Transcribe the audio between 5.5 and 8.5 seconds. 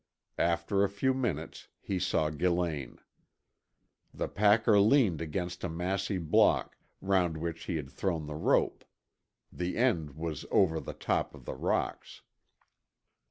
a massy block, round which he had thrown the